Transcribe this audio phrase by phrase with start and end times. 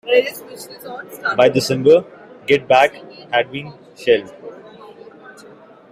[1.37, 2.03] By December,
[2.47, 2.95] "Get Back"
[3.31, 4.33] had been shelved.